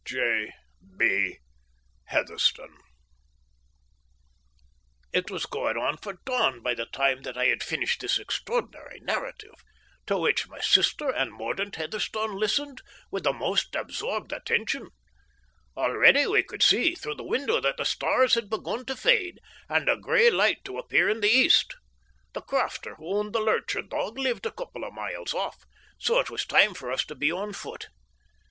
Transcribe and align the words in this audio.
"J. 0.03 0.51
B. 0.97 1.37
HEATHERSTONE." 2.07 2.75
It 5.13 5.29
was 5.29 5.45
going 5.45 5.77
on 5.77 5.97
for 5.97 6.13
dawn 6.25 6.63
by 6.63 6.73
the 6.73 6.87
time 6.87 7.21
that 7.21 7.37
I 7.37 7.45
had 7.45 7.61
finished 7.61 8.01
this 8.01 8.17
extraordinary 8.17 8.99
narrative, 8.99 9.53
to 10.07 10.17
which 10.17 10.47
my 10.49 10.59
sister 10.59 11.11
and 11.11 11.31
Mordaunt 11.31 11.75
Heatherstone 11.75 12.35
listened 12.39 12.81
with 13.11 13.23
the 13.23 13.31
most 13.31 13.75
absorbed 13.75 14.31
attention. 14.33 14.89
Already 15.77 16.25
we 16.25 16.41
could 16.41 16.63
see 16.63 16.95
through 16.95 17.13
the 17.13 17.23
window 17.23 17.61
that 17.61 17.77
the 17.77 17.85
stars 17.85 18.33
had 18.33 18.49
begun 18.49 18.85
to 18.87 18.95
fade 18.95 19.37
and 19.69 19.87
a 19.87 19.95
grey 19.95 20.31
light 20.31 20.65
to 20.65 20.79
appear 20.79 21.09
in 21.09 21.19
the 21.19 21.29
east. 21.29 21.75
The 22.33 22.41
crofter 22.41 22.95
who 22.95 23.19
owned 23.19 23.33
the 23.33 23.39
lurcher 23.39 23.83
dog 23.83 24.17
lived 24.17 24.47
a 24.47 24.51
couple 24.51 24.83
of 24.83 24.93
miles 24.93 25.35
off, 25.35 25.63
so 25.99 26.19
it 26.19 26.31
was 26.31 26.43
time 26.43 26.73
for 26.73 26.91
us 26.91 27.05
to 27.05 27.13
be 27.13 27.31
on 27.31 27.53
foot. 27.53 27.89